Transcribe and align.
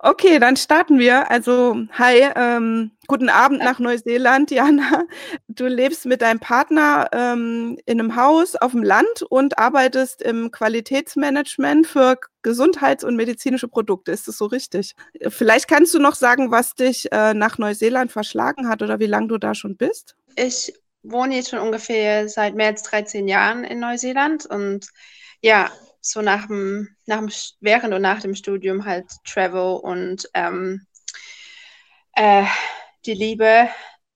Okay, 0.00 0.38
dann 0.38 0.56
starten 0.56 1.00
wir. 1.00 1.28
Also, 1.28 1.76
hi, 1.90 2.22
ähm, 2.36 2.92
guten 3.08 3.28
Abend 3.28 3.58
nach 3.58 3.80
Neuseeland, 3.80 4.52
Jana. 4.52 5.06
Du 5.48 5.66
lebst 5.66 6.06
mit 6.06 6.22
deinem 6.22 6.38
Partner 6.38 7.08
ähm, 7.10 7.78
in 7.84 7.98
einem 7.98 8.14
Haus 8.14 8.54
auf 8.54 8.72
dem 8.72 8.84
Land 8.84 9.22
und 9.28 9.58
arbeitest 9.58 10.22
im 10.22 10.52
Qualitätsmanagement 10.52 11.88
für 11.88 12.16
Gesundheits- 12.42 13.02
und 13.02 13.16
medizinische 13.16 13.66
Produkte. 13.66 14.12
Ist 14.12 14.28
das 14.28 14.38
so 14.38 14.46
richtig? 14.46 14.94
Vielleicht 15.28 15.66
kannst 15.66 15.94
du 15.94 15.98
noch 15.98 16.14
sagen, 16.14 16.52
was 16.52 16.76
dich 16.76 17.10
äh, 17.10 17.34
nach 17.34 17.58
Neuseeland 17.58 18.12
verschlagen 18.12 18.68
hat 18.68 18.82
oder 18.82 19.00
wie 19.00 19.06
lange 19.06 19.26
du 19.26 19.38
da 19.38 19.56
schon 19.56 19.76
bist? 19.76 20.14
Ich 20.36 20.72
wohne 21.02 21.34
jetzt 21.34 21.50
schon 21.50 21.58
ungefähr 21.58 22.28
seit 22.28 22.54
mehr 22.54 22.68
als 22.68 22.84
13 22.84 23.26
Jahren 23.26 23.64
in 23.64 23.80
Neuseeland 23.80 24.46
und 24.46 24.86
ja, 25.42 25.70
so 26.00 26.22
nach 26.22 26.46
dem, 26.46 26.88
nach 27.06 27.18
dem, 27.18 27.30
während 27.60 27.94
und 27.94 28.02
nach 28.02 28.20
dem 28.20 28.34
Studium 28.34 28.84
halt 28.84 29.06
Travel 29.24 29.76
und 29.82 30.28
ähm, 30.34 30.86
äh, 32.14 32.44
die 33.06 33.14
Liebe 33.14 33.68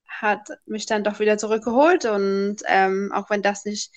hat 0.06 0.48
mich 0.66 0.86
dann 0.86 1.04
doch 1.04 1.20
wieder 1.20 1.38
zurückgeholt 1.38 2.04
und 2.04 2.56
ähm, 2.66 3.10
auch 3.14 3.30
wenn 3.30 3.42
das 3.42 3.64
nicht, 3.64 3.92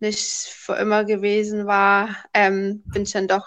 nicht 0.00 0.22
für 0.22 0.74
immer 0.74 1.04
gewesen 1.04 1.66
war, 1.66 2.16
ähm, 2.34 2.82
bin 2.86 3.02
ich 3.02 3.12
dann 3.12 3.28
doch, 3.28 3.46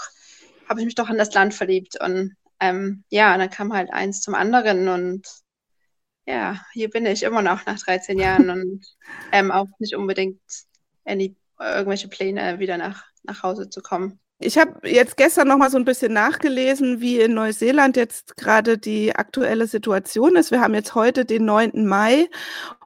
habe 0.68 0.80
ich 0.80 0.86
mich 0.86 0.96
doch 0.96 1.10
in 1.10 1.18
das 1.18 1.34
Land 1.34 1.54
verliebt 1.54 2.00
und 2.02 2.36
ähm, 2.60 3.04
ja, 3.10 3.34
und 3.34 3.40
dann 3.40 3.50
kam 3.50 3.74
halt 3.74 3.92
eins 3.92 4.22
zum 4.22 4.36
anderen 4.36 4.88
und 4.88 5.28
ja, 6.26 6.64
hier 6.74 6.90
bin 6.90 7.06
ich 7.06 7.24
immer 7.24 7.42
noch 7.42 7.66
nach 7.66 7.80
13 7.80 8.20
Jahren 8.20 8.50
und 8.50 8.86
ähm, 9.32 9.52
auch 9.52 9.68
nicht 9.80 9.96
unbedingt 9.96 10.42
any, 11.06 11.36
irgendwelche 11.60 12.08
Pläne 12.08 12.60
wieder 12.60 12.78
nach 12.78 13.11
nach 13.24 13.44
Hause 13.44 13.70
zu 13.70 13.82
kommen. 13.82 14.20
Ich 14.44 14.58
habe 14.58 14.88
jetzt 14.90 15.18
gestern 15.18 15.48
noch 15.48 15.58
mal 15.58 15.70
so 15.70 15.78
ein 15.78 15.86
bisschen 15.86 16.14
nachgelesen, 16.14 17.00
wie 17.00 17.20
in 17.20 17.36
Neuseeland 17.36 17.96
jetzt 17.96 18.36
gerade 18.38 18.80
die 18.80 19.16
aktuelle 19.16 19.68
Situation 19.68 20.36
ist. 20.36 20.50
Wir 20.50 20.62
haben 20.62 20.74
jetzt 20.74 20.96
heute 20.96 21.26
den 21.26 21.46
9. 21.46 21.86
Mai 21.86 22.28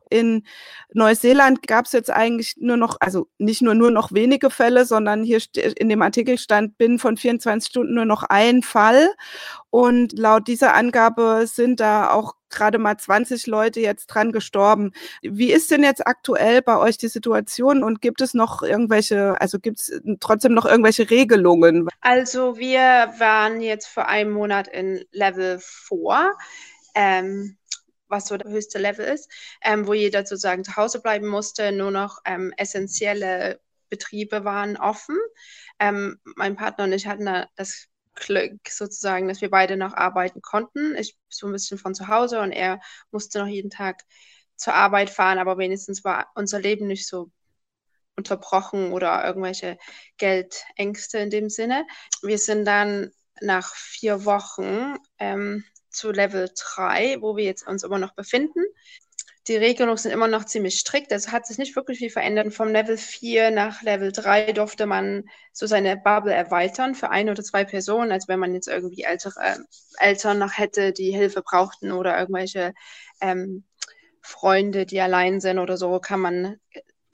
in 0.10 0.46
Neuseeland 0.94 1.68
gab 1.68 1.86
es 1.86 1.92
jetzt 1.92 2.10
eigentlich 2.12 2.56
nur 2.58 2.78
noch, 2.78 2.98
also 3.00 3.28
nicht 3.38 3.62
nur 3.62 3.76
nur 3.76 3.92
noch 3.92 4.12
wenige 4.12 4.50
Fälle, 4.50 4.86
sondern 4.86 5.24
hier 5.24 5.40
in 5.56 5.90
dem 5.90 6.02
Artikel 6.02 6.38
stand 6.38 6.78
binnen 6.78 7.00
von 7.00 7.18
24 7.18 7.70
Stunden 7.70 7.94
nur 7.94 8.06
noch 8.06 8.24
ein 8.24 8.62
Fall. 8.62 9.10
Und 9.70 10.18
laut 10.18 10.48
dieser 10.48 10.74
Angabe 10.74 11.46
sind 11.48 11.80
da 11.80 12.12
auch 12.12 12.36
gerade 12.50 12.78
mal 12.78 12.98
20 12.98 13.48
Leute 13.48 13.82
jetzt 13.82 14.08
dran 14.08 14.32
gestorben. 14.32 14.92
Wie 15.22 15.52
ist 15.52 15.70
denn 15.72 15.84
jetzt 15.84 16.08
aktuell 16.08 16.62
bei 16.62 16.78
euch 16.78 16.98
die 16.98 17.10
Situation 17.10 17.84
und 17.84 18.02
gibt 18.02 18.22
es 18.22 18.34
noch 18.34 18.64
irgendwelche, 18.64 19.40
also 19.40 19.60
gibt 19.60 19.80
es 19.80 20.02
trotzdem 20.20 20.54
noch 20.54 20.66
irgendwelche 20.66 21.10
Regelungen? 21.10 21.90
Also 22.02 22.58
wir 22.58 23.14
waren 23.20 23.62
jetzt 23.62 23.88
vor 23.88 24.08
einem 24.08 24.32
Monat 24.32 24.68
in 24.68 25.04
Level 25.12 25.60
4. 25.60 26.34
Ähm, 26.98 27.58
was 28.08 28.28
so 28.28 28.38
der 28.38 28.52
höchste 28.52 28.80
Level 28.80 29.06
ist, 29.06 29.32
ähm, 29.62 29.88
wo 29.88 29.94
jeder 29.94 30.26
sozusagen 30.26 30.64
zu 30.64 30.76
Hause 30.76 31.02
bleiben 31.02 31.28
musste, 31.28 31.72
nur 31.72 31.92
noch 31.92 32.20
ähm, 32.26 32.54
essentielle 32.58 33.60
Betriebe 33.90 34.44
waren 34.44 34.78
offen. 34.78 35.18
Ähm, 35.80 36.20
mein 36.36 36.56
Partner 36.56 36.86
und 36.86 36.94
ich 36.94 37.08
hatten 37.08 37.26
da 37.26 37.48
das 37.56 37.88
Glück 38.16 38.60
sozusagen, 38.70 39.28
dass 39.28 39.42
wir 39.42 39.50
beide 39.50 39.78
noch 39.78 39.94
arbeiten 39.94 40.42
konnten. 40.42 40.96
Ich 40.96 41.18
so 41.30 41.48
ein 41.48 41.54
bisschen 41.54 41.78
von 41.78 41.94
zu 41.96 42.08
Hause 42.08 42.40
und 42.40 42.52
er 42.52 42.80
musste 43.12 43.40
noch 43.40 43.48
jeden 43.48 43.70
Tag 43.70 44.04
zur 44.56 44.74
Arbeit 44.74 45.10
fahren, 45.10 45.38
aber 45.38 45.58
wenigstens 45.58 46.04
war 46.04 46.28
unser 46.36 46.60
Leben 46.60 46.88
nicht 46.88 47.08
so 47.08 47.30
unterbrochen 48.16 48.94
oder 48.94 49.26
irgendwelche 49.26 49.78
Geldängste 50.18 51.20
in 51.20 51.30
dem 51.30 51.50
Sinne. 51.50 51.86
Wir 52.22 52.38
sind 52.38 52.66
dann 52.66 53.12
nach 53.42 53.76
vier 53.76 54.24
Wochen 54.24 54.96
ähm, 55.20 55.66
zu 55.96 56.12
Level 56.12 56.50
3, 56.76 57.22
wo 57.22 57.36
wir 57.36 57.44
jetzt 57.44 57.68
uns 57.68 57.84
immer 57.84 58.00
noch 58.00 58.14
befinden. 58.14 58.64
Die 59.48 59.56
Regelungen 59.56 59.98
sind 59.98 60.12
immer 60.12 60.28
noch 60.28 60.46
ziemlich 60.46 60.80
strikt. 60.80 61.12
Es 61.12 61.32
hat 61.32 61.46
sich 61.46 61.60
nicht 61.60 61.76
wirklich 61.76 62.00
viel 62.00 62.10
verändert. 62.10 62.52
Vom 62.52 62.70
Level 62.70 62.98
4 62.98 63.52
nach 63.52 63.84
Level 63.84 64.12
3 64.12 64.54
durfte 64.54 64.88
man 64.88 65.30
so 65.54 65.68
seine 65.68 65.98
Bubble 65.98 66.34
erweitern 66.34 66.96
für 66.96 67.12
ein 67.12 67.30
oder 67.30 67.44
zwei 67.44 67.64
Personen, 67.64 68.12
als 68.12 68.28
wenn 68.28 68.40
man 68.40 68.56
jetzt 68.56 68.68
irgendwie 68.68 69.04
ältere 69.04 69.40
äh, 69.40 69.58
Eltern 69.98 70.40
noch 70.40 70.58
hätte, 70.58 70.94
die 70.94 71.12
Hilfe 71.12 71.44
brauchten 71.44 71.92
oder 71.92 72.18
irgendwelche 72.18 72.74
ähm, 73.22 73.66
Freunde, 74.22 74.88
die 74.88 75.00
allein 75.00 75.40
sind 75.40 75.60
oder 75.60 75.78
so, 75.78 76.00
kann 76.00 76.20
man 76.20 76.60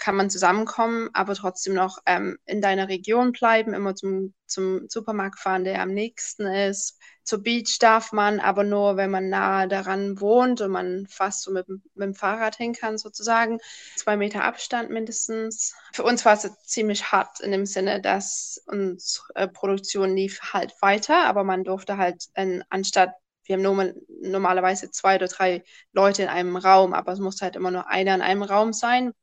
kann 0.02 0.16
man 0.16 0.32
zusammenkommen, 0.32 1.10
aber 1.14 1.36
trotzdem 1.36 1.76
noch 1.76 2.00
ähm, 2.08 2.40
in 2.46 2.60
deiner 2.60 2.90
Region 2.90 3.32
bleiben, 3.34 3.76
immer 3.76 3.94
zum, 3.94 4.34
zum 4.48 4.90
Supermarkt 4.90 5.40
fahren, 5.40 5.64
der 5.64 5.80
am 5.80 5.94
nächsten 5.94 6.48
ist. 6.48 7.00
Zur 7.24 7.44
Beach 7.44 7.78
darf 7.80 8.12
man, 8.12 8.40
aber 8.40 8.64
nur, 8.64 8.98
wenn 8.98 9.12
man 9.12 9.30
nahe 9.30 9.68
daran 9.68 10.20
wohnt 10.20 10.60
und 10.60 10.72
man 10.72 11.06
fast 11.08 11.44
so 11.44 11.52
mit, 11.52 11.70
mit 11.70 11.82
dem 11.96 12.16
Fahrrad 12.16 12.56
hin 12.56 12.74
kann, 12.74 12.98
sozusagen. 12.98 13.60
Zwei 13.96 14.18
Meter 14.18 14.44
Abstand 14.44 14.90
mindestens. 14.90 15.76
Für 15.94 16.04
uns 16.04 16.26
war 16.26 16.34
es 16.34 16.50
ziemlich 16.64 17.12
hart 17.12 17.40
in 17.40 17.52
dem 17.52 17.68
Sinne, 17.68 18.02
dass 18.02 18.60
unsere 18.66 19.50
Produktion 19.50 20.16
lief 20.16 20.42
halt 20.52 20.74
weiter, 20.82 21.26
aber 21.28 21.44
man 21.44 21.64
durfte 21.64 21.98
halt 21.98 22.26
in, 22.34 22.64
anstatt 22.70 23.12
wir 23.44 23.56
haben 23.56 23.64
normal, 23.64 23.96
normalerweise 24.22 24.90
zwei 24.90 25.16
oder 25.16 25.28
drei 25.28 25.64
Leute 25.94 26.24
in 26.24 26.30
einem 26.30 26.56
Raum, 26.56 26.94
aber 26.94 27.12
es 27.12 27.20
muss 27.20 27.42
halt 27.42 27.56
immer 27.56 27.70
nur 27.70 27.88
einer 27.88 28.16
in 28.16 28.22
einem 28.22 28.44
Raum 28.44 28.72
sein, 28.72 29.14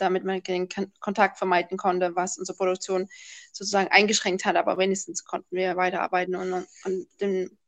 damit 0.00 0.24
man 0.24 0.42
den 0.42 0.68
Kontakt 1.00 1.38
vermeiden 1.38 1.76
konnte, 1.76 2.16
was 2.16 2.38
unsere 2.38 2.56
Produktion 2.56 3.08
sozusagen 3.52 3.88
eingeschränkt 3.88 4.44
hat. 4.44 4.56
Aber 4.56 4.78
wenigstens 4.78 5.24
konnten 5.24 5.54
wir 5.54 5.76
weiterarbeiten 5.76 6.36
und, 6.36 6.66
und 6.84 7.06
den 7.20 7.58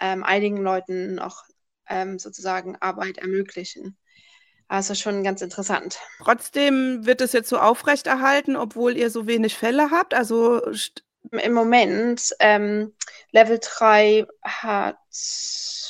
ähm, 0.00 0.22
einigen 0.24 0.58
Leuten 0.58 1.18
auch 1.18 1.44
ähm, 1.88 2.18
sozusagen 2.18 2.76
Arbeit 2.76 3.18
ermöglichen. 3.18 3.96
Also 4.68 4.94
schon 4.94 5.22
ganz 5.22 5.42
interessant. 5.42 5.98
Trotzdem 6.22 7.04
wird 7.04 7.20
es 7.20 7.32
jetzt 7.32 7.50
so 7.50 7.58
aufrechterhalten, 7.58 8.56
obwohl 8.56 8.96
ihr 8.96 9.10
so 9.10 9.26
wenig 9.26 9.56
Fälle 9.56 9.90
habt. 9.90 10.14
Also 10.14 10.62
im 11.30 11.52
Moment 11.52 12.34
ähm, 12.40 12.94
Level 13.30 13.58
3 13.60 14.26
hat 14.42 14.96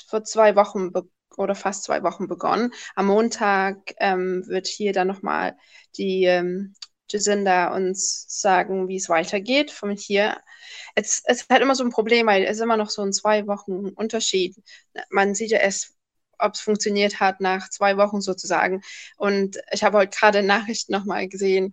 vor 0.09 0.25
zwei 0.25 0.57
Wochen 0.57 0.93
begonnen 0.93 1.14
oder 1.39 1.55
fast 1.55 1.84
zwei 1.84 2.03
Wochen 2.03 2.28
begonnen. 2.28 2.72
Am 2.95 3.06
Montag 3.06 3.95
ähm, 3.99 4.45
wird 4.47 4.67
hier 4.67 4.93
dann 4.93 5.09
nochmal 5.09 5.56
die 5.97 6.25
ähm, 6.25 6.75
Jacinda 7.11 7.75
uns 7.75 8.27
sagen, 8.28 8.89
wie 8.89 8.97
es 8.97 9.09
weitergeht 9.09 9.71
von 9.71 9.91
hier. 9.91 10.41
Es, 10.94 11.23
es 11.25 11.43
ist 11.43 11.50
halt 11.50 11.62
immer 11.62 11.75
so 11.75 11.84
ein 11.84 11.91
Problem, 11.91 12.27
weil 12.27 12.44
es 12.44 12.56
ist 12.56 12.62
immer 12.62 12.77
noch 12.77 12.91
so 12.91 13.03
ein 13.03 13.12
zwei 13.12 13.47
Wochen 13.47 13.91
Unterschied. 13.91 14.56
Man 15.11 15.34
sieht 15.34 15.50
ja 15.50 15.59
erst, 15.59 15.94
ob 16.39 16.55
es 16.55 16.61
funktioniert 16.61 17.21
hat 17.21 17.41
nach 17.41 17.71
zwei 17.71 17.97
Wochen 17.97 18.21
sozusagen. 18.21 18.83
Und 19.17 19.59
ich 19.73 19.84
habe 19.84 19.99
heute 19.99 20.17
gerade 20.17 20.43
Nachrichten 20.43 20.93
nochmal 20.93 21.28
gesehen, 21.28 21.73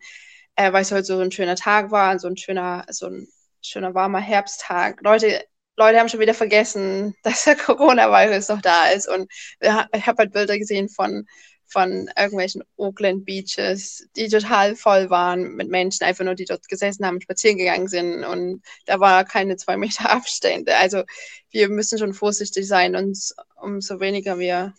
äh, 0.56 0.72
weil 0.74 0.84
es 0.84 0.92
heute 0.92 1.06
so 1.06 1.20
ein 1.20 1.32
schöner 1.32 1.56
Tag 1.56 1.92
war, 1.92 2.20
so 2.20 2.28
ein 2.28 2.38
schöner, 2.38 2.86
so 2.90 3.08
ein 3.08 3.28
schöner 3.62 3.94
warmer 3.94 4.20
Herbsttag. 4.20 5.02
Leute 5.02 5.44
Leute 5.78 6.00
haben 6.00 6.10
schon 6.10 6.20
wieder 6.20 6.34
vergessen, 6.34 7.16
dass 7.24 7.46
der 7.46 7.56
Coronavirus 7.56 8.50
noch 8.50 8.62
da 8.62 8.90
ist. 8.90 9.08
Und 9.08 9.32
ich 9.60 9.70
habe 9.70 10.18
halt 10.18 10.34
Bilder 10.34 10.58
gesehen 10.58 10.90
von, 10.90 11.26
von 11.68 12.10
irgendwelchen 12.18 12.64
Oakland 12.76 13.26
Beaches, 13.26 14.08
die 14.16 14.28
total 14.28 14.76
voll 14.76 15.10
waren 15.10 15.56
mit 15.56 15.70
Menschen, 15.70 16.04
einfach 16.04 16.26
nur 16.26 16.36
die 16.36 16.46
dort 16.46 16.68
gesessen 16.68 17.06
haben, 17.06 17.22
spazieren 17.22 17.58
gegangen 17.58 17.88
sind. 17.88 18.24
Und 18.24 18.62
da 18.86 19.00
war 19.00 19.26
keine 19.26 19.56
zwei 19.58 19.78
Meter 19.78 20.10
Abstände. 20.12 20.76
Also 20.78 21.04
wir 21.50 21.70
müssen 21.70 21.98
schon 22.00 22.14
vorsichtig 22.14 22.68
sein 22.68 22.96
und 22.96 23.18
umso 23.56 24.00
weniger 24.00 24.40
wir 24.40 24.74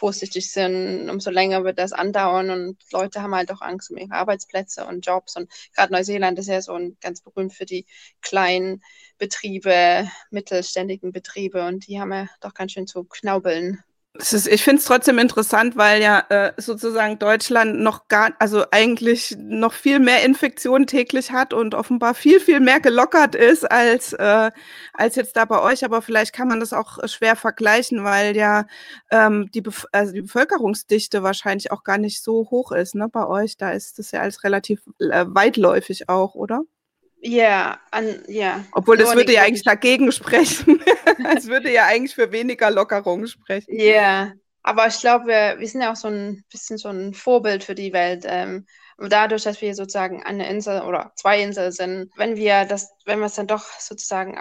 vorsichtig 0.00 0.50
sind, 0.50 1.10
umso 1.10 1.30
länger 1.30 1.62
wird 1.64 1.78
das 1.78 1.92
andauern 1.92 2.50
und 2.50 2.78
Leute 2.92 3.22
haben 3.22 3.34
halt 3.34 3.52
auch 3.52 3.60
Angst 3.60 3.90
um 3.90 3.98
ihre 3.98 4.12
Arbeitsplätze 4.12 4.86
und 4.86 5.06
Jobs 5.06 5.36
und 5.36 5.52
gerade 5.76 5.92
Neuseeland 5.92 6.38
ist 6.38 6.48
ja 6.48 6.62
so 6.62 6.72
ein, 6.74 6.96
ganz 7.02 7.20
berühmt 7.20 7.52
für 7.54 7.66
die 7.66 7.86
kleinen 8.22 8.82
Betriebe, 9.18 10.08
mittelständigen 10.30 11.12
Betriebe 11.12 11.66
und 11.66 11.86
die 11.86 12.00
haben 12.00 12.12
ja 12.12 12.28
doch 12.40 12.54
ganz 12.54 12.72
schön 12.72 12.86
zu 12.86 13.04
knaubeln. 13.04 13.84
Ist, 14.18 14.48
ich 14.48 14.64
finde 14.64 14.80
es 14.80 14.86
trotzdem 14.86 15.18
interessant, 15.20 15.76
weil 15.76 16.02
ja 16.02 16.24
äh, 16.30 16.52
sozusagen 16.56 17.20
Deutschland 17.20 17.78
noch 17.78 18.08
gar, 18.08 18.32
also 18.40 18.64
eigentlich 18.72 19.36
noch 19.38 19.72
viel 19.72 20.00
mehr 20.00 20.24
Infektionen 20.24 20.88
täglich 20.88 21.30
hat 21.30 21.54
und 21.54 21.76
offenbar 21.76 22.14
viel, 22.14 22.40
viel 22.40 22.58
mehr 22.58 22.80
gelockert 22.80 23.36
ist 23.36 23.70
als, 23.70 24.12
äh, 24.14 24.50
als 24.94 25.14
jetzt 25.14 25.36
da 25.36 25.44
bei 25.44 25.62
euch. 25.62 25.84
Aber 25.84 26.02
vielleicht 26.02 26.32
kann 26.32 26.48
man 26.48 26.58
das 26.58 26.72
auch 26.72 26.98
schwer 27.08 27.36
vergleichen, 27.36 28.02
weil 28.02 28.36
ja 28.36 28.66
ähm, 29.12 29.48
die, 29.54 29.60
Bef 29.60 29.86
also 29.92 30.12
die 30.12 30.22
Bevölkerungsdichte 30.22 31.22
wahrscheinlich 31.22 31.70
auch 31.70 31.84
gar 31.84 31.98
nicht 31.98 32.20
so 32.20 32.48
hoch 32.50 32.72
ist 32.72 32.96
ne, 32.96 33.08
bei 33.08 33.26
euch. 33.26 33.56
Da 33.58 33.70
ist 33.70 34.00
das 34.00 34.10
ja 34.10 34.20
alles 34.22 34.42
relativ 34.42 34.80
äh, 34.98 35.24
weitläufig 35.28 36.08
auch, 36.08 36.34
oder? 36.34 36.62
Ja, 37.22 37.78
ja. 38.28 38.64
Obwohl 38.72 38.96
das 38.96 39.14
würde 39.14 39.34
ja 39.34 39.42
eigentlich 39.42 39.64
dagegen 39.64 40.10
sprechen. 40.12 40.82
Es 41.36 41.46
würde 41.46 41.70
ja 41.70 41.84
eigentlich 41.84 42.14
für 42.14 42.32
weniger 42.32 42.70
Lockerung 42.70 43.26
sprechen. 43.26 43.74
Ja, 43.74 43.84
yeah. 43.84 44.32
aber 44.62 44.86
ich 44.86 45.00
glaube, 45.00 45.26
wir, 45.26 45.58
wir, 45.58 45.68
sind 45.68 45.82
ja 45.82 45.92
auch 45.92 45.96
so 45.96 46.08
ein 46.08 46.44
bisschen 46.50 46.78
so 46.78 46.88
ein 46.88 47.12
Vorbild 47.12 47.62
für 47.62 47.74
die 47.74 47.92
Welt. 47.92 48.24
Ähm, 48.26 48.66
dadurch, 48.98 49.44
dass 49.44 49.60
wir 49.60 49.74
sozusagen 49.74 50.22
eine 50.22 50.48
Insel 50.48 50.82
oder 50.82 51.12
zwei 51.14 51.42
Inseln 51.42 51.72
sind, 51.72 52.10
wenn 52.16 52.36
wir 52.36 52.64
das, 52.64 52.90
wenn 53.04 53.18
wir 53.18 53.26
es 53.26 53.34
dann 53.34 53.46
doch 53.46 53.64
sozusagen 53.78 54.38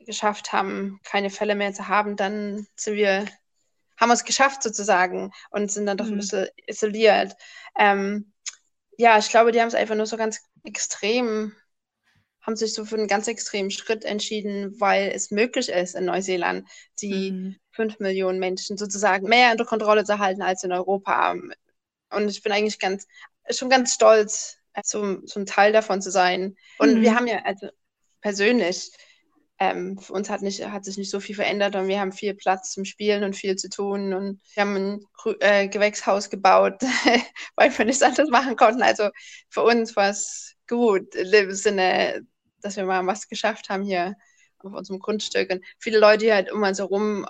geschafft 0.00 0.52
haben, 0.52 1.00
keine 1.04 1.30
Fälle 1.30 1.54
mehr 1.54 1.72
zu 1.72 1.88
haben, 1.88 2.16
dann 2.16 2.66
sind 2.76 2.96
wir, 2.96 3.24
haben 3.98 4.08
wir 4.08 4.14
es 4.14 4.24
geschafft 4.24 4.62
sozusagen 4.62 5.32
und 5.50 5.70
sind 5.70 5.86
dann 5.86 5.96
doch 5.96 6.06
mhm. 6.06 6.12
ein 6.12 6.18
bisschen 6.18 6.48
isoliert. 6.66 7.34
Ähm, 7.78 8.32
ja, 8.96 9.18
ich 9.18 9.28
glaube, 9.28 9.52
die 9.52 9.60
haben 9.60 9.68
es 9.68 9.74
einfach 9.74 9.96
nur 9.96 10.06
so 10.06 10.16
ganz 10.16 10.40
extrem, 10.62 11.52
haben 12.44 12.56
sich 12.56 12.74
so 12.74 12.84
für 12.84 12.96
einen 12.96 13.08
ganz 13.08 13.26
extremen 13.26 13.70
Schritt 13.70 14.04
entschieden, 14.04 14.78
weil 14.78 15.10
es 15.14 15.30
möglich 15.30 15.70
ist 15.70 15.94
in 15.94 16.04
Neuseeland, 16.04 16.68
die 17.00 17.32
mhm. 17.32 17.56
fünf 17.72 17.98
Millionen 17.98 18.38
Menschen 18.38 18.76
sozusagen 18.76 19.28
mehr 19.28 19.50
unter 19.50 19.64
Kontrolle 19.64 20.04
zu 20.04 20.18
halten 20.18 20.42
als 20.42 20.62
in 20.62 20.72
Europa. 20.72 21.34
Und 22.10 22.28
ich 22.28 22.42
bin 22.42 22.52
eigentlich 22.52 22.78
ganz, 22.78 23.06
schon 23.50 23.70
ganz 23.70 23.94
stolz, 23.94 24.58
so 24.82 25.02
ein 25.02 25.46
Teil 25.46 25.72
davon 25.72 26.02
zu 26.02 26.10
sein. 26.10 26.56
Und 26.78 26.96
mhm. 26.96 27.02
wir 27.02 27.14
haben 27.14 27.26
ja, 27.26 27.42
also 27.44 27.68
persönlich, 28.20 28.90
ähm, 29.58 29.98
für 29.98 30.12
uns 30.12 30.28
hat, 30.28 30.42
nicht, 30.42 30.66
hat 30.66 30.84
sich 30.84 30.98
nicht 30.98 31.10
so 31.10 31.20
viel 31.20 31.36
verändert 31.36 31.76
und 31.76 31.86
wir 31.86 32.00
haben 32.00 32.12
viel 32.12 32.34
Platz 32.34 32.72
zum 32.72 32.84
Spielen 32.84 33.22
und 33.22 33.36
viel 33.36 33.56
zu 33.56 33.68
tun 33.68 34.12
und 34.12 34.40
wir 34.52 34.62
haben 34.62 34.76
ein 34.76 35.00
äh, 35.40 35.68
Gewächshaus 35.68 36.28
gebaut, 36.28 36.82
weil 37.56 37.76
wir 37.78 37.84
nichts 37.84 38.02
anderes 38.02 38.30
machen 38.30 38.56
konnten. 38.56 38.82
Also 38.82 39.10
für 39.48 39.62
uns 39.62 39.94
war 39.94 40.10
es 40.10 40.56
gut, 40.68 41.14
im 41.14 41.52
Sinne, 41.52 42.26
dass 42.64 42.76
wir 42.76 42.84
mal 42.84 43.06
was 43.06 43.28
geschafft 43.28 43.68
haben 43.68 43.82
hier 43.82 44.16
auf 44.58 44.72
unserem 44.72 44.98
Grundstück. 45.00 45.50
Und 45.50 45.64
viele 45.78 45.98
Leute, 45.98 46.24
die 46.24 46.32
halt 46.32 46.48
immer 46.48 46.74
so 46.74 46.86
rum 46.86 47.26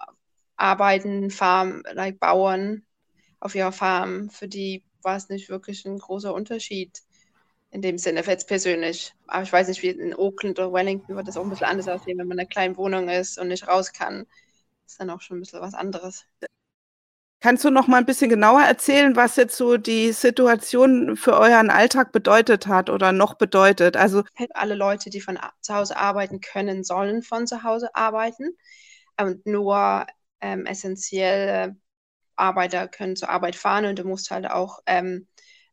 arbeiten, 0.57 1.31
Farm, 1.31 1.83
like 1.93 2.21
Bauern 2.21 2.85
auf 3.41 3.55
ihrer 3.55 3.73
Farm, 3.73 4.31
für 4.31 4.49
die 4.49 4.85
war 5.03 5.17
es 5.17 5.29
nicht 5.29 5.49
wirklich 5.49 5.85
ein 5.85 5.99
großer 5.99 6.33
Unterschied 6.33 7.03
in 7.71 7.83
dem 7.83 7.99
Sinne, 7.99 8.23
jetzt 8.25 8.47
persönlich. 8.47 9.13
Aber 9.27 9.43
ich 9.43 9.53
weiß 9.53 9.69
nicht, 9.69 9.83
wie 9.83 9.89
in 9.89 10.15
Oakland 10.15 10.59
oder 10.59 10.73
Wellington 10.73 11.17
wird 11.17 11.27
das 11.27 11.37
auch 11.37 11.43
ein 11.43 11.51
bisschen 11.51 11.67
anders 11.67 11.89
aussehen, 11.89 12.19
wenn 12.19 12.29
man 12.29 12.39
in 12.39 12.41
einer 12.41 12.49
kleinen 12.49 12.77
Wohnung 12.77 13.09
ist 13.09 13.39
und 13.39 13.49
nicht 13.49 13.67
raus 13.67 13.93
kann. 13.93 14.27
Das 14.85 14.93
ist 14.93 15.01
dann 15.01 15.11
auch 15.11 15.21
schon 15.21 15.39
ein 15.39 15.41
bisschen 15.41 15.61
was 15.61 15.75
anderes. 15.75 16.25
Kannst 17.45 17.63
du 17.63 17.69
noch 17.69 17.89
mal 17.89 17.99
ein 17.99 18.07
bisschen 18.07 18.31
genauer 18.31 18.63
erzählen, 18.63 19.17
was 19.17 19.37
jetzt 19.37 19.59
so 19.59 19.77
die 19.77 20.13
Situation 20.13 21.15
für 21.15 21.35
euren 21.35 21.69
Alltag 21.69 22.11
bedeutet 22.11 22.69
hat 22.69 22.89
oder 22.89 23.13
noch 23.13 23.35
bedeutet? 23.35 23.99
Also 23.99 24.25
alle 24.55 24.75
Leute, 24.75 25.11
die 25.11 25.21
von 25.21 25.39
zu 25.61 25.75
Hause 25.75 25.99
arbeiten 25.99 26.41
können, 26.41 26.85
sollen 26.85 27.21
von 27.21 27.47
zu 27.47 27.63
Hause 27.63 27.95
arbeiten. 27.95 28.57
Und 29.21 29.45
nur 29.45 30.07
ähm, 30.41 30.65
essentielle 30.65 31.77
Arbeiter 32.35 32.89
können 32.89 33.15
zur 33.15 33.29
Arbeit 33.29 33.57
fahren 33.57 33.85
und 33.85 33.99
du 33.99 34.05
musst 34.05 34.31
halt 34.31 34.51
auch 34.51 34.79
ähm, 34.87 35.29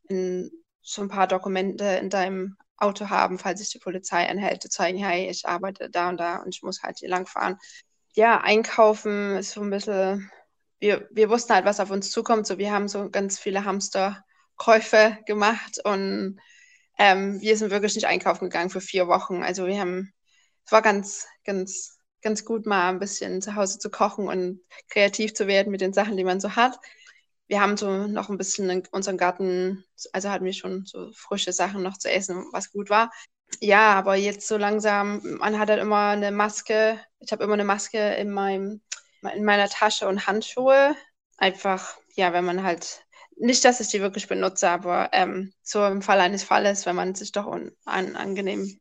in 0.10 0.52
so 0.82 1.02
ein 1.04 1.08
paar 1.08 1.28
Dokumente 1.28 1.86
in 1.86 2.10
deinem 2.10 2.58
Auto 2.76 3.10
haben, 3.10 3.40
falls 3.40 3.62
sich 3.62 3.70
die 3.70 3.80
Polizei 3.80 4.28
anhält, 4.28 4.62
zu 4.62 4.68
zeigen, 4.68 4.98
hey, 4.98 5.30
ich 5.30 5.48
arbeite 5.48 5.90
da 5.90 6.10
und 6.10 6.18
da 6.20 6.42
und 6.42 6.54
ich 6.54 6.64
muss 6.64 6.84
halt 6.84 7.00
hier 7.00 7.08
lang 7.08 7.28
fahren. 7.28 7.58
Ja, 8.14 8.42
einkaufen 8.42 9.38
ist 9.38 9.52
so 9.52 9.62
ein 9.62 9.70
bisschen, 9.70 10.30
wir, 10.82 11.08
wir 11.12 11.30
wussten 11.30 11.54
halt, 11.54 11.64
was 11.66 11.80
auf 11.80 11.92
uns 11.92 12.12
zukommt. 12.12 12.46
So, 12.46 12.58
wir 12.58 12.72
haben 12.72 12.90
so 12.90 13.10
ganz 13.10 13.40
viele 13.40 13.64
Hamsterkäufe 13.64 15.18
gemacht 15.26 15.80
und 15.86 16.40
ähm, 16.98 17.40
wir 17.40 17.56
sind 17.56 17.72
wirklich 17.72 17.96
nicht 17.96 18.08
einkaufen 18.08 18.50
gegangen 18.50 18.70
für 18.70 18.82
vier 18.82 19.08
Wochen. 19.08 19.44
Also 19.44 19.66
wir 19.66 19.80
haben, 19.80 20.12
es 20.66 20.74
war 20.74 20.82
ganz, 20.82 21.26
ganz, 21.46 21.98
ganz 22.22 22.44
gut, 22.44 22.66
mal 22.66 22.90
ein 22.90 23.00
bisschen 23.00 23.42
zu 23.42 23.56
Hause 23.56 23.80
zu 23.80 23.90
kochen 23.90 24.28
und 24.28 24.60
kreativ 24.90 25.34
zu 25.34 25.48
werden 25.48 25.72
mit 25.72 25.82
den 25.82 25.94
Sachen, 25.94 26.18
die 26.18 26.26
man 26.26 26.42
so 26.42 26.58
hat 26.58 26.78
wir 27.52 27.60
haben 27.60 27.76
so 27.76 28.08
noch 28.08 28.30
ein 28.30 28.38
bisschen 28.38 28.70
in 28.70 28.84
unserem 28.92 29.18
Garten, 29.18 29.84
also 30.14 30.30
hatten 30.30 30.46
wir 30.46 30.54
schon 30.54 30.86
so 30.86 31.12
frische 31.14 31.52
Sachen 31.52 31.84
noch 31.84 31.98
zu 31.98 32.10
essen, 32.10 32.46
was 32.54 32.72
gut 32.72 32.90
war. 32.90 33.12
Ja, 33.60 33.94
aber 33.96 34.16
jetzt 34.16 34.48
so 34.48 34.56
langsam, 34.56 35.22
man 35.38 35.60
hat 35.60 35.70
halt 35.70 35.82
immer 35.82 36.12
eine 36.12 36.32
Maske. 36.32 36.98
Ich 37.20 37.34
habe 37.34 37.44
immer 37.44 37.56
eine 37.56 37.66
Maske 37.66 37.98
in, 38.16 38.32
meinem, 38.32 38.82
in 39.34 39.44
meiner 39.44 39.70
Tasche 39.70 40.08
und 40.08 40.28
Handschuhe. 40.28 40.96
Einfach, 41.38 41.98
ja, 42.16 42.34
wenn 42.34 42.46
man 42.46 42.64
halt, 42.64 43.06
nicht, 43.38 43.66
dass 43.66 43.80
ich 43.80 43.88
die 43.88 44.02
wirklich 44.02 44.28
benutze, 44.28 44.70
aber 44.70 45.10
ähm, 45.14 45.54
so 45.64 45.86
im 45.86 46.02
Fall 46.02 46.20
eines 46.20 46.44
Falles, 46.44 46.86
wenn 46.86 46.96
man 46.96 47.16
sich 47.16 47.32
doch 47.32 47.48
unangenehm 47.48 48.80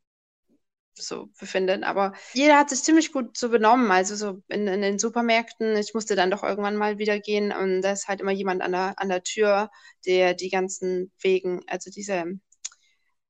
so 0.95 1.27
befinden. 1.39 1.83
Aber 1.83 2.13
jeder 2.33 2.57
hat 2.57 2.69
sich 2.69 2.83
ziemlich 2.83 3.11
gut 3.11 3.37
so 3.37 3.49
benommen. 3.49 3.91
Also 3.91 4.15
so 4.15 4.41
in, 4.49 4.67
in, 4.67 4.81
den 4.81 4.99
Supermärkten, 4.99 5.75
ich 5.77 5.93
musste 5.93 6.15
dann 6.15 6.31
doch 6.31 6.43
irgendwann 6.43 6.75
mal 6.77 6.97
wieder 6.97 7.19
gehen 7.19 7.51
und 7.51 7.81
da 7.81 7.91
ist 7.91 8.07
halt 8.07 8.21
immer 8.21 8.31
jemand 8.31 8.61
an 8.61 8.71
der, 8.71 8.93
an 8.97 9.09
der 9.09 9.23
Tür, 9.23 9.69
der 10.05 10.33
die 10.33 10.49
ganzen 10.49 11.11
Wegen, 11.21 11.61
also 11.67 11.89
diese 11.89 12.25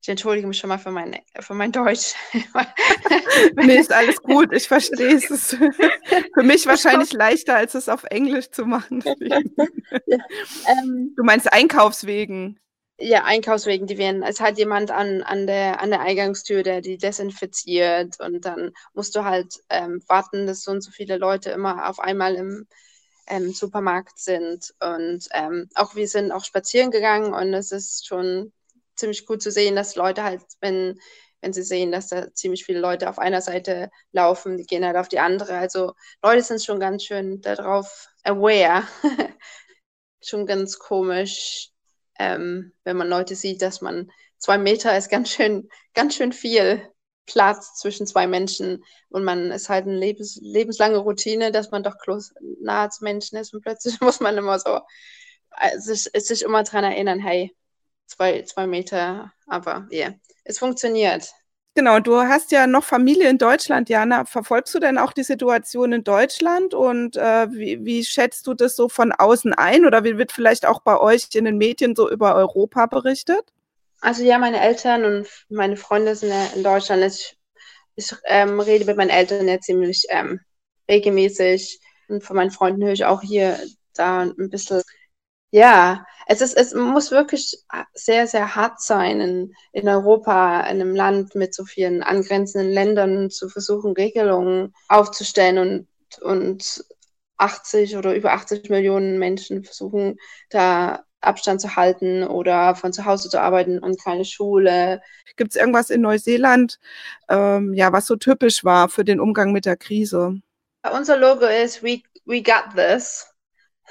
ich 0.01 0.09
entschuldige 0.09 0.47
mich 0.47 0.57
schon 0.57 0.69
mal 0.69 0.79
für 0.79 0.91
mein, 0.91 1.15
für 1.39 1.53
mein 1.53 1.71
Deutsch. 1.71 2.15
nee, 3.55 3.77
ist 3.77 3.93
alles 3.93 4.21
gut, 4.21 4.51
ich 4.51 4.67
verstehe 4.67 5.15
es. 5.15 5.29
Ist 5.29 5.55
für 5.55 6.43
mich 6.43 6.65
wahrscheinlich 6.65 7.13
leichter, 7.13 7.55
als 7.55 7.75
es 7.75 7.87
auf 7.87 8.03
Englisch 8.05 8.49
zu 8.49 8.65
machen. 8.65 9.03
Ähm, 10.67 11.13
du 11.15 11.23
meinst 11.23 11.51
Einkaufswegen? 11.51 12.59
ja, 13.01 13.23
Einkaufswegen, 13.25 13.87
die 13.87 13.97
werden, 13.97 14.23
es 14.23 14.39
hat 14.39 14.57
jemand 14.57 14.91
an, 14.91 15.23
an, 15.23 15.47
der, 15.47 15.81
an 15.81 15.89
der 15.89 16.01
Eingangstür, 16.01 16.63
der 16.63 16.81
die 16.81 16.97
desinfiziert 16.97 18.19
und 18.19 18.45
dann 18.45 18.71
musst 18.93 19.15
du 19.15 19.23
halt 19.23 19.55
ähm, 19.69 20.01
warten, 20.07 20.45
dass 20.45 20.61
so 20.61 20.71
und 20.71 20.81
so 20.81 20.91
viele 20.91 21.17
Leute 21.17 21.49
immer 21.51 21.89
auf 21.89 21.99
einmal 21.99 22.35
im 22.35 22.67
ähm, 23.27 23.51
Supermarkt 23.53 24.19
sind 24.19 24.73
und 24.79 25.27
ähm, 25.33 25.69
auch 25.75 25.95
wir 25.95 26.07
sind 26.07 26.31
auch 26.31 26.45
spazieren 26.45 26.91
gegangen 26.91 27.33
und 27.33 27.53
es 27.53 27.71
ist 27.71 28.07
schon 28.07 28.53
ziemlich 29.01 29.25
gut 29.25 29.41
zu 29.41 29.51
sehen, 29.51 29.75
dass 29.75 29.95
Leute 29.95 30.23
halt, 30.23 30.41
wenn, 30.61 30.99
wenn 31.41 31.53
sie 31.53 31.63
sehen, 31.63 31.91
dass 31.91 32.07
da 32.07 32.33
ziemlich 32.33 32.65
viele 32.65 32.79
Leute 32.79 33.09
auf 33.09 33.19
einer 33.19 33.41
Seite 33.41 33.89
laufen, 34.13 34.57
die 34.57 34.65
gehen 34.65 34.85
halt 34.85 34.95
auf 34.95 35.09
die 35.09 35.19
andere. 35.19 35.57
Also 35.57 35.93
Leute 36.23 36.43
sind 36.43 36.63
schon 36.63 36.79
ganz 36.79 37.03
schön 37.03 37.41
darauf 37.41 38.07
aware. 38.23 38.83
schon 40.23 40.45
ganz 40.45 40.79
komisch, 40.79 41.69
ähm, 42.19 42.73
wenn 42.83 42.97
man 42.97 43.09
Leute 43.09 43.35
sieht, 43.35 43.61
dass 43.61 43.81
man 43.81 44.11
zwei 44.37 44.57
Meter 44.57 44.97
ist 44.97 45.09
ganz 45.09 45.29
schön, 45.29 45.69
ganz 45.93 46.15
schön 46.15 46.33
viel 46.33 46.87
Platz 47.25 47.75
zwischen 47.79 48.07
zwei 48.07 48.27
Menschen 48.27 48.83
und 49.09 49.23
man 49.23 49.51
ist 49.51 49.69
halt 49.69 49.85
eine 49.85 49.97
lebens, 49.97 50.39
lebenslange 50.41 50.97
Routine, 50.97 51.51
dass 51.51 51.71
man 51.71 51.83
doch 51.83 51.97
close, 51.97 52.33
nahe 52.61 52.89
zu 52.89 53.03
Menschen 53.03 53.37
ist 53.37 53.53
und 53.53 53.61
plötzlich 53.61 53.99
muss 54.01 54.19
man 54.19 54.37
immer 54.37 54.59
so 54.59 54.79
äh, 55.57 55.77
sich, 55.79 56.03
sich 56.13 56.41
immer 56.43 56.63
daran 56.63 56.83
erinnern, 56.83 57.19
hey, 57.19 57.55
zwei, 58.05 58.41
zwei 58.43 58.67
Meter, 58.67 59.31
aber 59.47 59.87
ja, 59.89 60.07
yeah, 60.07 60.13
es 60.43 60.59
funktioniert. 60.59 61.31
Genau, 61.73 61.99
du 62.01 62.17
hast 62.17 62.51
ja 62.51 62.67
noch 62.67 62.83
Familie 62.83 63.29
in 63.29 63.37
Deutschland, 63.37 63.87
Jana. 63.87 64.25
Verfolgst 64.25 64.75
du 64.75 64.79
denn 64.79 64.97
auch 64.97 65.13
die 65.13 65.23
Situation 65.23 65.93
in 65.93 66.03
Deutschland 66.03 66.73
und 66.73 67.15
äh, 67.15 67.49
wie, 67.51 67.85
wie 67.85 68.03
schätzt 68.03 68.45
du 68.45 68.53
das 68.53 68.75
so 68.75 68.89
von 68.89 69.13
außen 69.13 69.53
ein 69.53 69.85
oder 69.85 70.03
wie 70.03 70.17
wird 70.17 70.33
vielleicht 70.33 70.65
auch 70.65 70.81
bei 70.81 70.99
euch 70.99 71.29
in 71.33 71.45
den 71.45 71.57
Medien 71.57 71.95
so 71.95 72.09
über 72.09 72.35
Europa 72.35 72.87
berichtet? 72.87 73.53
Also 74.01 74.23
ja, 74.23 74.37
meine 74.37 74.59
Eltern 74.59 75.05
und 75.05 75.27
meine 75.47 75.77
Freunde 75.77 76.13
sind 76.15 76.29
ja 76.29 76.45
in 76.55 76.63
Deutschland. 76.63 77.03
Ich, 77.05 77.37
ich 77.95 78.13
ähm, 78.25 78.59
rede 78.59 78.83
mit 78.83 78.97
meinen 78.97 79.09
Eltern 79.09 79.47
ja 79.47 79.57
ziemlich 79.61 80.05
ähm, 80.09 80.41
regelmäßig 80.89 81.79
und 82.09 82.21
von 82.21 82.35
meinen 82.35 82.51
Freunden 82.51 82.83
höre 82.83 82.93
ich 82.93 83.05
auch 83.05 83.21
hier 83.21 83.57
da 83.93 84.23
ein 84.23 84.49
bisschen 84.49 84.81
ja, 85.51 86.05
es 86.27 86.41
ist, 86.41 86.55
es 86.55 86.73
muss 86.73 87.11
wirklich 87.11 87.57
sehr, 87.93 88.27
sehr 88.27 88.55
hart 88.55 88.81
sein, 88.81 89.19
in, 89.21 89.53
in 89.71 89.87
Europa, 89.87 90.61
in 90.61 90.81
einem 90.81 90.95
Land 90.95 91.35
mit 91.35 91.53
so 91.53 91.65
vielen 91.65 92.03
angrenzenden 92.03 92.71
Ländern 92.71 93.29
zu 93.29 93.49
versuchen, 93.49 93.93
Regelungen 93.93 94.73
aufzustellen 94.87 95.57
und, 95.57 96.21
und 96.21 96.85
80 97.37 97.97
oder 97.97 98.15
über 98.15 98.33
80 98.33 98.69
Millionen 98.69 99.17
Menschen 99.17 99.63
versuchen, 99.63 100.17
da 100.49 101.03
Abstand 101.21 101.61
zu 101.61 101.75
halten 101.75 102.23
oder 102.23 102.75
von 102.75 102.93
zu 102.93 103.05
Hause 103.05 103.29
zu 103.29 103.39
arbeiten 103.39 103.79
und 103.79 104.01
keine 104.03 104.25
Schule. 104.25 105.01
Gibt 105.35 105.51
es 105.51 105.55
irgendwas 105.55 105.89
in 105.89 106.01
Neuseeland, 106.01 106.79
ähm, 107.29 107.73
ja, 107.73 107.93
was 107.93 108.07
so 108.07 108.15
typisch 108.15 108.63
war 108.63 108.89
für 108.89 109.05
den 109.05 109.19
Umgang 109.19 109.51
mit 109.51 109.65
der 109.65 109.77
Krise? 109.77 110.41
Unser 110.91 111.17
Logo 111.17 111.45
ist 111.45 111.83
We, 111.83 112.01
we 112.25 112.41
Got 112.41 112.75
This. 112.75 113.30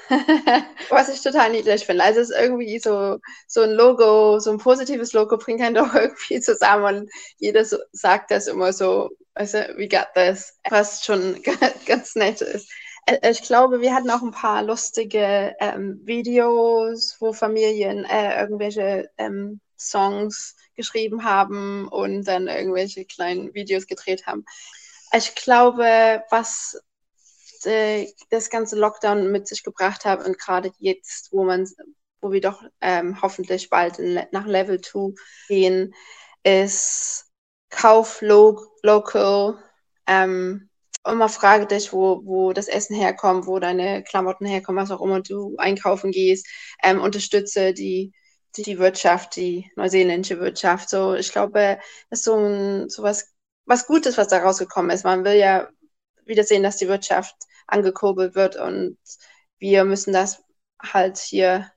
Was 0.89 1.09
ich 1.09 1.21
total 1.21 1.51
niedlich 1.51 1.85
finde. 1.85 2.03
Also 2.03 2.19
es 2.19 2.29
ist 2.29 2.37
irgendwie 2.37 2.79
so, 2.79 3.19
so 3.47 3.61
ein 3.61 3.71
Logo, 3.71 4.39
so 4.39 4.51
ein 4.51 4.57
positives 4.57 5.13
Logo 5.13 5.37
bringt 5.37 5.61
einen 5.61 5.75
doch 5.75 5.93
irgendwie 5.93 6.39
zusammen 6.39 6.83
und 6.83 7.11
jeder 7.37 7.65
so, 7.65 7.77
sagt 7.91 8.31
das 8.31 8.47
immer 8.47 8.73
so, 8.73 9.09
also 9.33 9.57
we 9.77 9.87
got 9.87 10.07
this, 10.15 10.57
was 10.69 11.05
schon 11.05 11.41
ganz 11.85 12.15
nett 12.15 12.41
ist. 12.41 12.69
Äh, 13.05 13.31
ich 13.31 13.41
glaube, 13.43 13.81
wir 13.81 13.93
hatten 13.95 14.09
auch 14.09 14.21
ein 14.21 14.31
paar 14.31 14.63
lustige 14.63 15.55
ähm, 15.59 16.01
Videos, 16.03 17.17
wo 17.19 17.33
Familien 17.33 18.05
äh, 18.05 18.39
irgendwelche 18.41 19.09
ähm, 19.17 19.59
Songs 19.77 20.55
geschrieben 20.75 21.23
haben 21.23 21.87
und 21.87 22.23
dann 22.25 22.47
irgendwelche 22.47 23.05
kleinen 23.05 23.53
Videos 23.53 23.87
gedreht 23.87 24.27
haben. 24.27 24.45
Ich 25.13 25.35
glaube, 25.35 26.23
was 26.29 26.81
äh, 27.65 28.11
das 28.29 28.49
ganze 28.49 28.77
Lockdown 28.77 29.31
mit 29.31 29.47
sich 29.47 29.63
gebracht 29.63 30.05
hat 30.05 30.25
und 30.25 30.37
gerade 30.39 30.71
jetzt, 30.79 31.31
wo 31.31 31.43
man, 31.43 31.67
wo 32.21 32.31
wir 32.31 32.41
doch 32.41 32.63
ähm, 32.81 33.21
hoffentlich 33.21 33.69
bald 33.69 33.99
in, 33.99 34.19
nach 34.31 34.45
Level 34.45 34.81
2 34.81 35.13
gehen, 35.47 35.93
ist 36.43 37.27
Kauf 37.69 38.21
lo 38.21 38.59
local, 38.83 39.57
ähm, 40.07 40.69
immer 41.07 41.29
frage 41.29 41.67
dich, 41.67 41.93
wo, 41.93 42.21
wo 42.25 42.53
das 42.53 42.67
Essen 42.67 42.95
herkommt, 42.95 43.47
wo 43.47 43.59
deine 43.59 44.03
Klamotten 44.03 44.45
herkommen, 44.45 44.81
was 44.81 44.91
auch 44.91 45.01
immer 45.01 45.21
du 45.21 45.55
einkaufen 45.57 46.11
gehst, 46.11 46.47
ähm, 46.83 47.01
unterstütze 47.01 47.73
die, 47.73 48.13
die, 48.55 48.63
die 48.63 48.79
Wirtschaft, 48.79 49.35
die 49.35 49.71
neuseeländische 49.75 50.39
Wirtschaft. 50.39 50.89
So, 50.89 51.15
ich 51.15 51.31
glaube, 51.31 51.79
das 52.09 52.19
ist 52.19 52.25
so, 52.25 52.35
ein, 52.35 52.89
so 52.89 53.03
was, 53.03 53.33
was 53.65 53.87
Gutes, 53.87 54.17
was 54.17 54.27
da 54.27 54.39
rausgekommen 54.39 54.91
ist. 54.91 55.05
Man 55.05 55.23
will 55.23 55.35
ja 55.35 55.69
wieder 56.25 56.43
sehen, 56.43 56.63
dass 56.63 56.77
die 56.77 56.87
Wirtschaft 56.87 57.35
angekurbelt 57.71 58.35
wird 58.35 58.55
und 58.55 58.97
wir 59.59 59.83
müssen 59.85 60.13
das 60.13 60.43
halt 60.81 61.17
hier 61.17 61.71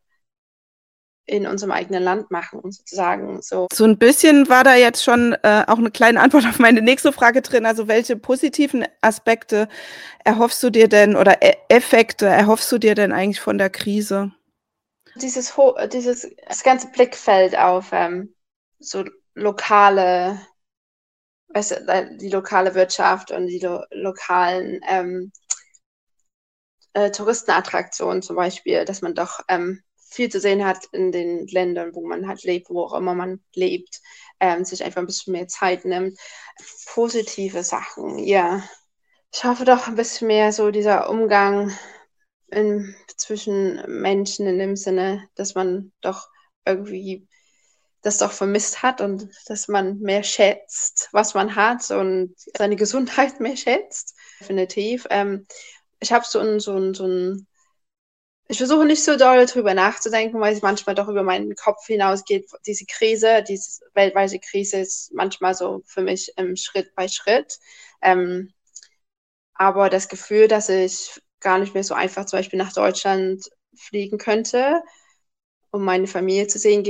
in 1.27 1.47
unserem 1.47 1.73
eigenen 1.73 2.03
Land 2.03 2.31
machen, 2.31 2.61
sozusagen. 2.71 3.41
So. 3.41 3.67
so 3.73 3.85
ein 3.85 3.99
bisschen 3.99 4.49
war 4.49 4.63
da 4.63 4.75
jetzt 4.75 5.03
schon 5.03 5.33
äh, 5.43 5.65
auch 5.67 5.79
eine 5.79 5.91
kleine 5.91 6.21
Antwort 6.21 6.45
auf 6.49 6.59
meine 6.59 6.83
nächste 6.83 7.13
Frage 7.13 7.43
drin. 7.43 7.67
Also 7.67 7.89
welche 7.89 8.17
positiven 8.17 8.85
Aspekte 9.01 9.69
erhoffst 10.25 10.63
du 10.63 10.71
dir 10.71 10.89
denn 10.89 11.17
oder 11.17 11.43
e 11.43 11.55
Effekte 11.69 12.27
erhoffst 12.27 12.71
du 12.71 12.79
dir 12.79 12.95
denn 12.95 13.13
eigentlich 13.13 13.41
von 13.41 13.59
der 13.59 13.71
Krise? 13.71 14.33
Dieses, 15.17 15.55
dieses 15.93 16.29
das 16.47 16.63
ganze 16.63 16.89
Blickfeld 16.89 17.57
auf 17.57 17.91
ähm, 17.93 18.35
so 18.79 19.05
lokale, 19.35 20.41
weißt 21.49 21.71
du, 21.71 22.17
die 22.21 22.31
lokale 22.31 22.75
Wirtschaft 22.75 23.31
und 23.31 23.47
die 23.47 23.61
lo 23.61 23.83
lokalen 23.93 24.81
ähm, 24.89 25.33
äh, 26.95 27.11
Touristenattraktionen 27.11 28.23
zum 28.23 28.37
Beispiel, 28.37 28.85
dass 28.85 29.03
man 29.03 29.15
doch 29.15 29.41
ähm, 29.49 29.83
viel 29.97 30.31
zu 30.31 30.41
sehen 30.41 30.65
hat 30.65 30.87
in 30.93 31.13
den 31.13 31.47
Ländern, 31.49 31.95
wo 31.95 32.07
man 32.07 32.27
halt 32.29 32.45
lebt, 32.45 32.71
wo 32.71 32.83
auch 32.83 32.95
immer 32.95 33.15
man 33.15 33.41
lebt, 33.55 34.01
ähm, 34.41 34.65
sich 34.65 34.85
einfach 34.85 35.01
ein 35.01 35.07
bisschen 35.07 35.33
mehr 35.33 35.49
Zeit 35.49 35.85
nimmt. 35.85 36.19
Positive 36.87 37.63
Sachen, 37.65 38.19
ja. 38.19 38.63
Ich 39.33 39.45
hoffe 39.45 39.65
doch 39.65 39.89
ein 39.89 39.97
bisschen 39.97 40.29
mehr 40.29 40.53
so 40.53 40.71
dieser 40.71 41.11
Umgang 41.11 41.77
in, 42.49 42.95
zwischen 43.17 43.83
Menschen 43.89 44.47
in 44.47 44.59
dem 44.59 44.77
Sinne, 44.77 45.29
dass 45.35 45.57
man 45.57 45.93
doch 46.01 46.29
irgendwie 46.65 47.27
das 48.03 48.19
doch 48.19 48.33
vermisst 48.33 48.83
hat 48.83 49.01
und 49.01 49.29
dass 49.47 49.67
man 49.67 49.99
mehr 49.99 50.23
schätzt, 50.23 51.09
was 51.11 51.35
man 51.35 51.57
hat 51.57 51.91
und 51.91 52.35
seine 52.57 52.77
Gesundheit 52.77 53.41
mehr 53.41 53.57
schätzt. 53.57 54.15
Definitiv. 54.41 55.07
Ähm, 55.11 55.47
ich 56.01 56.13
habe 56.13 56.25
so 56.27 56.39
ein, 56.41 56.61
so 56.61 56.77
ein, 56.77 56.95
so 56.95 57.07
ein 57.07 57.47
ich 58.49 58.59
versuche 58.59 58.85
nicht 58.85 59.03
so 59.03 59.17
doll 59.17 59.47
drüber 59.47 59.73
nachzudenken, 59.75 60.41
weil 60.41 60.53
es 60.55 60.63
manchmal 60.63 60.95
doch 60.95 61.09
über 61.09 61.23
meinen 61.23 61.55
Kopf 61.57 61.87
hinausgeht. 61.87 62.47
Diese 62.67 62.85
Krise, 62.87 63.43
diese 63.43 63.81
weltweite 63.95 64.39
Krise 64.39 64.79
ist 64.79 65.13
manchmal 65.15 65.55
so 65.55 65.83
für 65.87 66.03
mich 66.03 66.33
ähm, 66.37 66.57
Schritt 66.57 66.95
bei 66.95 67.09
Schritt. 67.09 67.59
Ähm, 68.03 68.53
aber 69.55 69.89
das 69.89 70.09
Gefühl, 70.09 70.49
dass 70.49 70.69
ich 70.69 71.21
gar 71.41 71.59
nicht 71.59 71.75
mehr 71.75 71.85
so 71.85 71.95
einfach 71.95 72.27
zum 72.27 72.39
Beispiel 72.39 72.59
nach 72.59 72.73
Deutschland 72.73 73.49
fliegen 73.77 74.19
könnte, 74.19 74.83
um 75.71 75.85
meine 75.85 76.07
Familie 76.07 76.47
zu 76.47 76.59
sehen, 76.59 76.85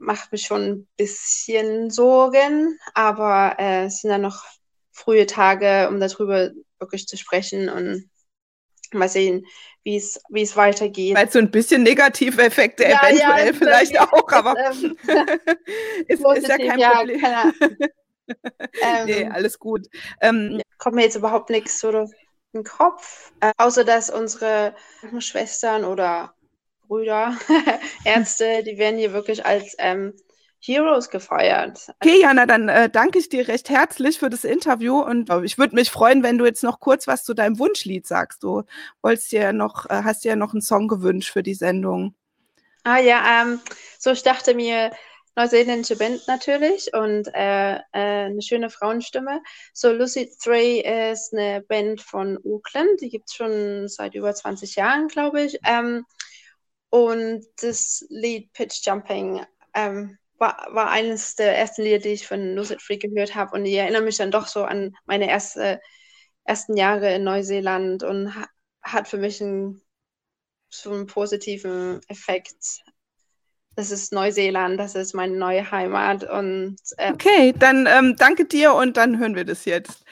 macht 0.00 0.32
mich 0.32 0.42
schon 0.42 0.62
ein 0.62 0.88
bisschen 0.96 1.90
Sorgen. 1.90 2.78
Aber 2.94 3.56
äh, 3.58 3.86
es 3.86 4.00
sind 4.00 4.10
dann 4.10 4.22
noch 4.22 4.44
frühe 4.92 5.26
Tage, 5.26 5.88
um 5.88 6.00
darüber 6.00 6.50
wirklich 6.78 7.06
zu 7.06 7.16
sprechen 7.16 7.68
und 7.68 8.10
mal 8.92 9.08
sehen, 9.08 9.46
wie 9.84 9.96
es, 9.96 10.20
wie 10.28 10.42
es 10.42 10.56
weitergeht. 10.56 11.16
Weil 11.16 11.30
so 11.30 11.38
ein 11.38 11.50
bisschen 11.50 11.82
negative 11.82 12.42
Effekte 12.42 12.84
ja, 12.84 13.00
eventuell 13.08 13.46
ja, 13.46 13.52
vielleicht 13.52 14.00
auch, 14.00 14.28
aber 14.32 14.54
ähm, 14.72 14.96
ist, 16.08 16.24
ist, 16.24 16.48
ja 16.48 16.56
kein 16.56 16.78
ja, 16.78 16.90
Problem. 16.98 17.20
ähm, 18.82 19.06
nee, 19.06 19.24
alles 19.26 19.58
gut. 19.58 19.86
Ähm, 20.20 20.60
kommt 20.78 20.96
mir 20.96 21.02
jetzt 21.02 21.16
überhaupt 21.16 21.50
nichts 21.50 21.80
so 21.80 21.90
den 22.54 22.64
Kopf, 22.64 23.32
äh, 23.40 23.52
außer 23.56 23.84
dass 23.84 24.10
unsere 24.10 24.74
Schwestern 25.18 25.84
oder 25.84 26.34
Brüder, 26.86 27.36
Ärzte, 28.04 28.62
die 28.64 28.78
werden 28.78 28.98
hier 28.98 29.12
wirklich 29.12 29.44
als 29.44 29.76
ähm, 29.78 30.14
Heroes 30.60 31.10
gefeiert. 31.10 31.88
Okay, 32.00 32.20
Jana, 32.20 32.46
dann 32.46 32.68
äh, 32.68 32.90
danke 32.90 33.18
ich 33.18 33.28
dir 33.28 33.46
recht 33.48 33.68
herzlich 33.68 34.18
für 34.18 34.30
das 34.30 34.44
Interview 34.44 35.00
und 35.00 35.30
äh, 35.30 35.44
ich 35.44 35.58
würde 35.58 35.74
mich 35.74 35.90
freuen, 35.90 36.22
wenn 36.22 36.38
du 36.38 36.44
jetzt 36.44 36.64
noch 36.64 36.80
kurz 36.80 37.06
was 37.06 37.24
zu 37.24 37.34
deinem 37.34 37.58
Wunschlied 37.58 38.06
sagst. 38.06 38.42
Du 38.42 38.64
wolltest 39.02 39.32
dir 39.32 39.52
noch, 39.52 39.86
äh, 39.86 40.02
hast 40.04 40.24
dir 40.24 40.30
ja 40.30 40.36
noch 40.36 40.52
einen 40.52 40.62
Song 40.62 40.88
gewünscht 40.88 41.32
für 41.32 41.42
die 41.42 41.54
Sendung. 41.54 42.14
Ah 42.84 42.98
ja, 42.98 43.42
ähm, 43.42 43.60
so 43.98 44.10
ich 44.10 44.22
dachte 44.22 44.54
mir, 44.54 44.90
neuseeländische 45.38 45.96
Band 45.96 46.26
natürlich 46.26 46.92
und 46.92 47.28
äh, 47.32 47.76
äh, 47.76 47.80
eine 47.92 48.42
schöne 48.42 48.70
Frauenstimme. 48.70 49.40
So 49.72 49.92
Lucid 49.92 50.30
Three 50.42 50.80
ist 51.12 51.32
eine 51.32 51.62
Band 51.62 52.00
von 52.00 52.38
Auckland, 52.44 53.00
die 53.00 53.08
gibt 53.08 53.28
es 53.28 53.36
schon 53.36 53.86
seit 53.86 54.14
über 54.14 54.34
20 54.34 54.74
Jahren, 54.74 55.06
glaube 55.06 55.42
ich. 55.42 55.58
Ähm, 55.64 56.04
und 56.90 57.44
das 57.60 58.04
Lied 58.08 58.52
Pitch 58.52 58.84
Jumping 58.84 59.44
ähm, 59.74 60.18
war, 60.38 60.68
war 60.70 60.90
eines 60.90 61.34
der 61.34 61.56
ersten 61.56 61.82
Lieder, 61.82 61.98
die 61.98 62.10
ich 62.10 62.26
von 62.26 62.54
Lucid 62.54 62.80
Free 62.80 62.96
gehört 62.96 63.34
habe. 63.34 63.56
Und 63.56 63.66
ich 63.66 63.74
erinnere 63.74 64.02
mich 64.02 64.16
dann 64.16 64.30
doch 64.30 64.46
so 64.46 64.64
an 64.64 64.94
meine 65.04 65.28
erste, 65.28 65.80
ersten 66.44 66.76
Jahre 66.76 67.14
in 67.14 67.24
Neuseeland 67.24 68.02
und 68.02 68.34
ha, 68.34 68.46
hat 68.82 69.08
für 69.08 69.18
mich 69.18 69.42
einen, 69.42 69.82
so 70.70 70.92
einen 70.92 71.06
positiven 71.06 72.00
Effekt. 72.08 72.82
Das 73.74 73.90
ist 73.90 74.12
Neuseeland, 74.12 74.78
das 74.78 74.94
ist 74.94 75.14
meine 75.14 75.36
neue 75.36 75.70
Heimat. 75.70 76.24
Und, 76.24 76.78
äh 76.96 77.12
okay, 77.12 77.54
dann 77.56 77.86
ähm, 77.86 78.16
danke 78.16 78.44
dir 78.44 78.74
und 78.74 78.96
dann 78.96 79.18
hören 79.18 79.36
wir 79.36 79.44
das 79.44 79.64
jetzt. 79.64 80.04